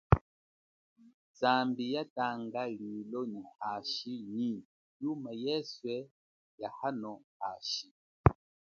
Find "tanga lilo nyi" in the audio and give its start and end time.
2.15-3.41